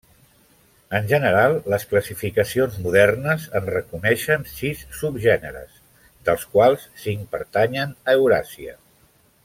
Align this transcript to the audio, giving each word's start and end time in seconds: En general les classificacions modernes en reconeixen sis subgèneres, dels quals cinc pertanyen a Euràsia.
En 0.99 1.09
general 1.09 1.57
les 1.73 1.83
classificacions 1.91 2.79
modernes 2.85 3.45
en 3.59 3.69
reconeixen 3.75 4.47
sis 4.55 4.83
subgèneres, 5.03 5.79
dels 6.31 6.47
quals 6.57 6.89
cinc 7.05 7.29
pertanyen 7.37 7.97
a 8.09 8.19
Euràsia. 8.25 8.77